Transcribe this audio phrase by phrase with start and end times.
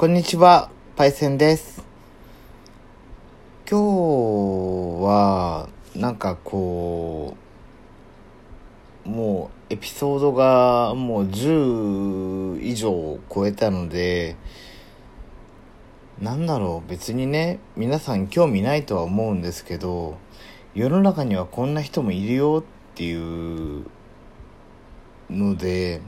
[0.00, 1.84] こんにちは、パイセンです。
[3.70, 3.80] 今
[4.98, 7.36] 日は、なんかこ
[9.04, 14.36] う、もうエピソードがもう10以上超えたので、
[16.18, 20.16] なんだろう、別にね、皆さん興味ないとは思うんですけど、
[20.74, 23.84] 世の中にはこんな人もいるよっていう
[25.28, 26.00] ので、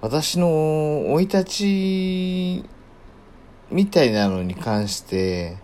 [0.00, 2.64] 私の生い立ち
[3.70, 5.56] みたいなのに関して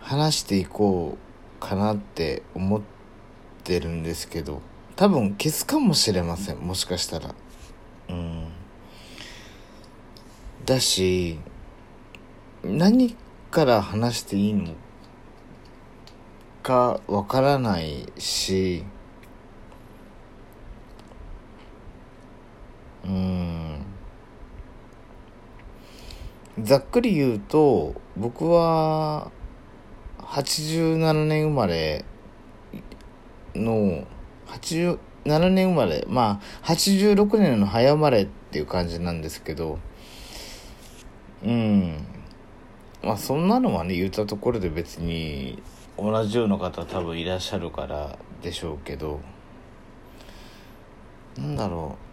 [0.00, 2.82] 話していこうかなって思っ
[3.64, 4.60] てるんですけど
[4.96, 7.34] 多分消すかもしれませんもしかしたら。
[8.10, 8.48] うん。
[10.66, 11.38] だし
[12.62, 13.16] 何
[13.50, 14.74] から話していいの
[16.62, 18.84] かわからないし
[23.08, 23.84] うん。
[26.60, 29.30] ざっくり言うと僕は
[30.18, 32.04] 87年生まれ
[33.54, 34.04] の
[34.48, 34.98] 87
[35.50, 39.78] 年生まれまあ86年の早生まれっていう感じなんですけど
[41.44, 42.04] うん。
[43.02, 45.62] まあそんなのはね言ったところで別に
[45.96, 49.20] 同じような方多分いらっしゃるからでしょうけど
[51.36, 52.07] なんだろう。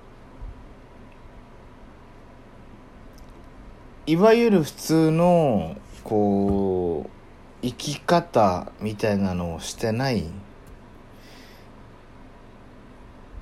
[4.08, 10.25] いわゆる普通のこう生き方みたいなのをしてない。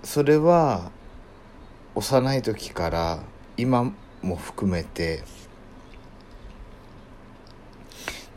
[0.04, 0.90] それは
[1.96, 3.20] 幼い時から
[3.58, 5.24] 今も含めて。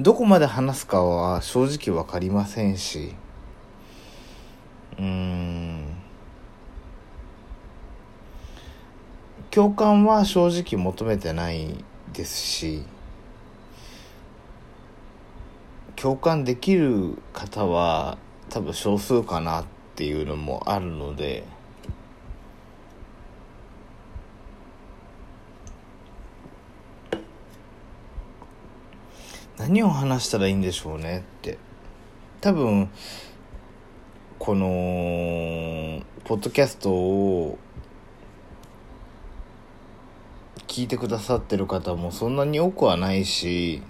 [0.00, 3.14] どこまで話すかは正直分かりませんし。
[4.98, 5.96] うーん。
[9.52, 11.84] 共感は正直求めてない。
[12.17, 12.83] ですし
[15.95, 18.18] 共感できる方は
[18.48, 19.64] 多分少数かなっ
[19.95, 21.45] ていうのもあるので
[29.58, 31.58] 何を話したらいいんでしょうねって。
[32.40, 32.90] 多分
[34.39, 37.58] このポッドキャストを
[40.77, 43.83] 聞いてくださってる方もそんなに多くはないし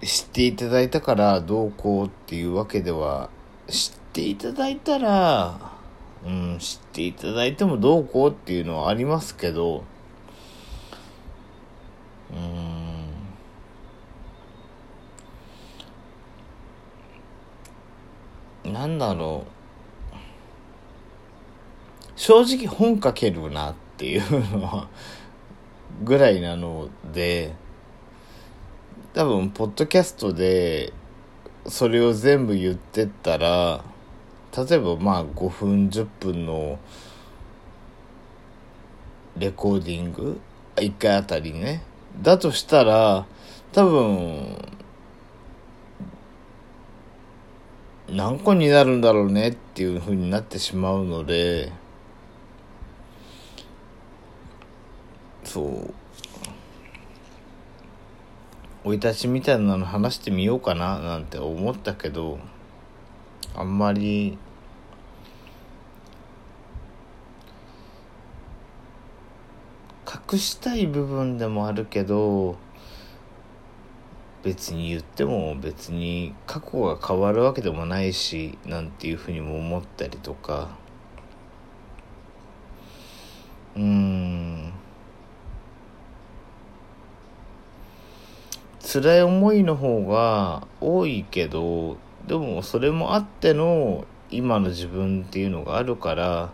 [0.00, 3.28] 知っていただいたからどうこうっていうわけでは
[3.68, 5.76] 知っていただいたら
[6.24, 9.84] うん知っていただいてもどうこうっていうのはありますけど
[18.64, 18.72] うん。
[18.72, 19.57] なんだろう。
[22.28, 24.86] 正直本書けるなっていうのは
[26.04, 27.54] ぐらいなので
[29.14, 30.92] 多分ポッドキャストで
[31.66, 33.82] それを全部言ってったら
[34.54, 36.78] 例えばまあ5分10分の
[39.38, 40.38] レコーディング
[40.76, 41.82] 1回あたりね。
[42.20, 43.24] だとしたら
[43.72, 44.58] 多分
[48.10, 51.72] 何個になるんだろうねっていう風になってしまうので
[55.48, 55.94] そう。
[58.84, 62.38] 生い立ちみたいなの話してみようかななんて思ったけど
[63.54, 64.38] あんまり
[70.32, 72.56] 隠したい部分でもあるけど
[74.42, 80.76] 別に言っても別に過去が変わるわけでもないしなんていうふうにも思ったりとか。
[83.76, 84.07] うん。
[88.90, 96.50] 辛い思いの方が多いけどでもそれもあっての今の自分っていうのがあるから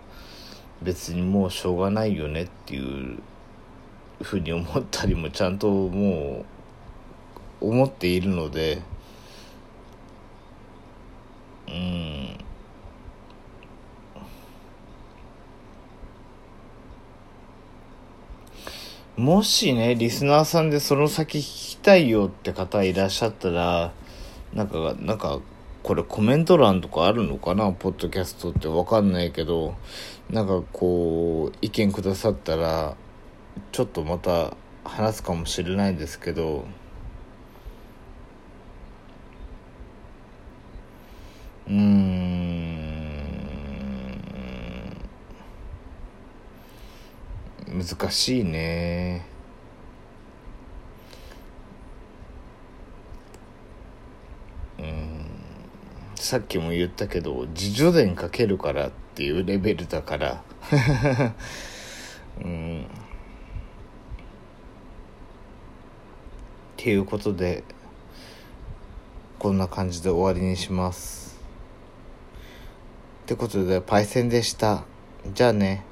[0.83, 3.21] 別にもうしょうがないよねっていう
[4.21, 6.45] ふうに思ったりもちゃんとも
[7.61, 8.83] う思っているので
[11.69, 12.37] うん。
[19.17, 23.93] もしねリスナーさんでその先聞きたいよって方いらっしゃったら
[24.55, 25.41] なんかなんか
[25.83, 27.71] これコメント欄とかあるのかな？
[27.73, 29.75] ポッドキャストってわかんないけど
[30.31, 32.97] なんかこう意見くださったら
[33.71, 36.65] ちょっとまた話すかもしれないんですけど
[41.67, 42.25] うーん。
[47.67, 49.34] 難しいね。
[56.25, 60.43] さっきも言ったけど自叙伝書けるからっていうレベルだから。
[62.43, 62.83] うん。
[62.83, 62.87] っ
[66.79, 67.63] ていうことで
[69.39, 71.39] こんな感じで終わりにします。
[73.25, 74.85] ってことでパイセンでした。
[75.35, 75.85] じゃあね。